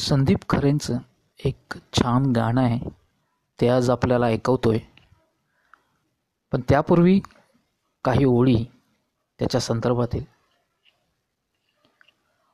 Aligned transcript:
संदीप 0.00 0.48
खरेंचं 0.48 0.98
एक 1.44 1.74
छान 1.92 2.30
गाणं 2.32 2.60
आहे. 2.60 2.78
ते 3.58 3.68
आज 3.68 3.90
आपल्याला 3.90 4.26
ऐकवतो 4.26 4.70
आहे 4.70 4.80
पण 6.52 6.60
त्यापूर्वी 6.68 7.18
काही 8.04 8.24
ओळी 8.24 8.64
त्याच्या 9.38 9.60
संदर्भातील. 9.60 10.24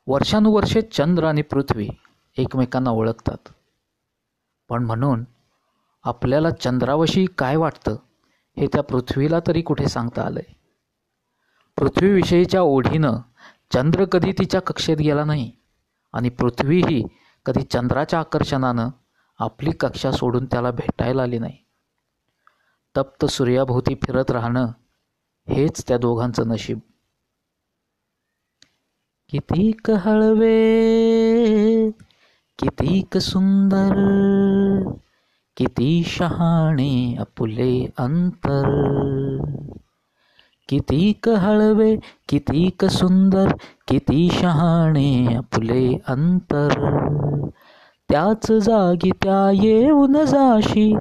वर्षानुवर्षे 0.07 0.81
चंद्र 0.83 1.25
आणि 1.25 1.43
पृथ्वी 1.43 1.89
एकमेकांना 2.37 2.91
ओळखतात. 2.91 3.49
पण 4.71 4.85
म्हणून 4.85 5.25
आपल्याला 6.05 6.51
चंद्राविषयी 6.51 7.27
काय 7.39 7.57
वाटतं 7.57 7.97
हे 8.57 8.67
त्या 8.67 8.83
पृथ्वीला 8.83 9.39
तरी 9.47 9.63
कुठे 9.63 9.89
सांगता 9.89 10.23
आलं 10.23 10.41
आहे 10.41 10.55
पृथ्वीविषयीच्या 11.79 12.61
ओढीनं 12.63 13.19
चंद्र 13.73 14.05
कधी 14.05 14.33
तिच्या 14.33 14.61
कक्षेत 14.61 14.97
गेला 14.97 15.25
नाही 15.25 15.51
आणि 16.15 16.29
पृथ्वीही 16.29 17.03
कधी 17.47 17.63
चंद्राच्या 17.63 18.19
आकर्षणानं 18.19 18.89
आपली 19.39 19.71
कक्षा 19.71 20.11
सोडून 20.11 20.47
त्याला 20.47 20.71
भेटायला 20.71 21.23
आली 21.23 21.39
नाही. 21.39 21.57
तप्त 22.97 23.25
सूर्याभोवती 23.25 23.95
फिरत 23.95 24.31
राहणं 24.31 24.67
हेच 25.49 25.85
त्या 25.89 25.99
दोघांचं 25.99 26.49
नशीब. 26.49 26.79
कितीक 29.29 29.91
हळवे 29.91 30.71
कितीक 32.59 33.19
सुंदर 33.19 33.95
किती 35.57 36.05
शहाणे 36.05 37.17
अपुले 37.17 37.87
अंतर. 37.99 38.83
कितीक 40.69 41.29
हळवे 41.29 41.97
कितीक 42.29 42.85
सुंदर 42.85 43.49
किती 43.89 44.29
शहाणे 44.33 45.35
आपले 45.37 45.99
अंतर. 46.09 46.69
त्याच 48.11 48.53
जागी 48.53 49.11
त्या 49.11 49.51
येऊन 49.55 50.25
जाशी 50.25 50.97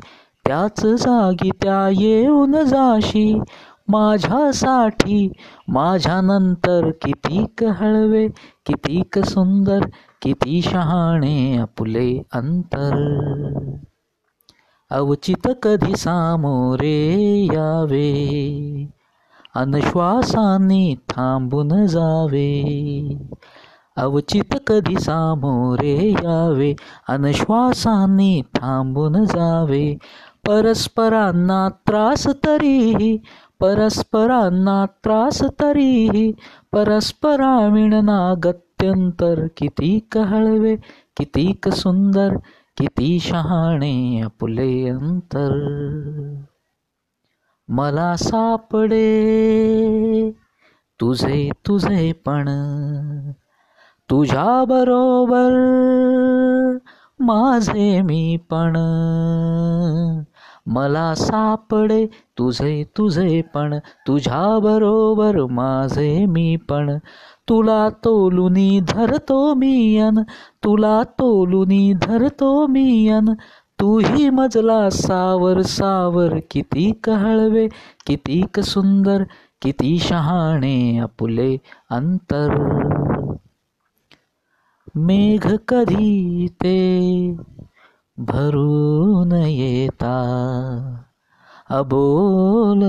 त्याच 0.45 0.85
जागी 0.85 1.49
त्या 1.49 1.89
येऊन 1.89 2.51
जाशी. 2.51 3.39
माझ्यासाठी 3.87 5.31
माझ्यानंतर 5.67 6.89
कितीक 6.89 7.63
हळवे 7.63 8.27
कितीक 8.65 9.19
सुंदर 9.19 9.79
किती 10.21 10.61
शहाणे 10.61 11.57
आपले 11.57 12.21
अंतर. 12.33 12.95
अवचित 14.89 15.47
कधी 15.63 15.95
सामोरे 15.95 17.47
यावे? 17.53 18.15
अनश्वासाने 19.55 20.95
थांबून 21.09 21.85
जावे. 21.85 22.63
अवचित 23.97 24.55
कधी 24.67 24.95
सामोरे 24.99 26.11
यावे. 26.11 26.75
अनश्वासाने 27.09 28.41
थांबून 28.55 29.25
जावे. 29.25 29.97
परस्परांना 30.47 31.69
त्रास 31.69 32.27
तरीही 32.27 33.17
परस्परांना 33.59 34.85
त्रास 34.85 35.43
तरीही 35.43 36.31
परस्पराविणना 36.71 38.33
गत्यंतर 38.43 39.47
किती 39.57 40.07
हळवे 40.15 40.75
कितीक 41.17 41.69
सुंदर 41.69 42.35
किती 42.77 43.19
शहाणे 43.19 44.21
आपले 44.21 44.89
अंतर. 44.89 45.71
मला 47.67 48.15
सापडे. 48.15 49.05
तुझे 51.01 51.49
तुझे 51.67 52.11
पण. 52.11 52.45
तुझ्या 54.09 54.65
बरोबर 54.65 55.49
माझे 57.19 58.01
मी 58.01 58.37
पण. 58.49 58.73
मला 60.65 61.15
सापडे 61.15 62.05
तुझे 62.05 62.83
तुझे 62.97 63.41
पण. 63.41 63.77
तुझ्या 64.07 64.59
बरोबर 64.59 65.45
माझे 65.45 66.25
मी 66.25 66.55
पण. 66.55 66.97
तुला 67.49 67.89
तोलुनी 67.89 68.79
धरतो 68.89 69.53
मी 69.53 69.97
अन. 69.97 70.19
तुला 70.63 71.03
तोलुनी 71.03 71.93
धरतो 72.01 72.67
मी 72.67 73.09
अन. 73.09 73.33
तूही 73.79 74.29
मजला 74.29 74.89
सावर 74.89 75.61
सावर 75.61 76.39
किती 76.51 76.91
हळवे 77.07 77.67
कितीक 78.07 78.59
सुंदर 78.59 79.23
किती 79.61 79.99
शहाणे 79.99 80.99
आपुले 80.99 81.57
अंतर. 81.89 82.75
मेघ 84.95 85.55
कधी 85.67 86.47
ते 86.47 86.99
भरून 88.17 89.31
येता? 89.31 90.15
अबोल 91.69 92.83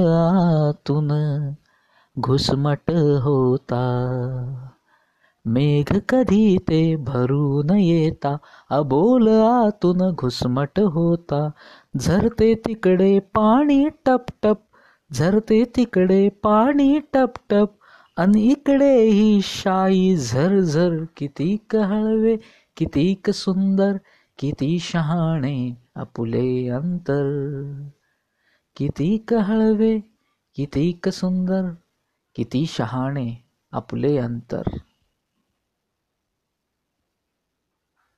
आतून 0.68 1.12
घुसमट 2.20 2.90
होता. 3.22 3.82
मेघ 5.46 5.98
कधी 6.08 6.56
ते 6.58 6.96
भरून 6.96 7.70
येता 7.70 8.36
अबोल 8.70 9.28
आतून 9.28 10.10
घुसमट 10.10 10.80
होता. 10.80 11.48
झरते 11.98 12.54
तिकडे 12.54 13.18
पाणी 13.18 13.88
टप 14.06 14.24
टप 14.42 14.58
झरते 15.12 15.64
तिकडे 15.76 16.28
पाणी 16.28 16.98
टप 17.12 17.30
टप 17.50 17.70
आणि 18.16 18.42
इकडे 18.42 19.02
ही 19.02 19.40
शाई 19.42 20.16
झरझर 20.16 21.04
किती 21.16 21.56
हळवे 21.74 22.36
कितीक 22.76 23.30
सुंदर 23.30 23.92
किती 24.38 24.78
शहाणे 24.78 25.74
आपुले 25.96 26.68
अंतर. 26.68 27.26
किती 28.76 29.24
हळवे 29.32 29.98
कितीक 30.56 31.08
सुंदर 31.08 31.62
किती 32.36 32.64
शहाणे 32.68 33.44
आपले 33.72 34.16
अंतर. 34.18 34.62